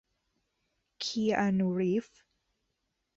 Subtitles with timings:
[1.03, 2.21] คีอานู รีฟส์